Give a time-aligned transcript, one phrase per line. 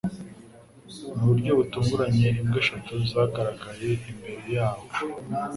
[1.15, 5.03] Mu buryo butunguranye, imbwa eshatu zagaragaye imbere yacu.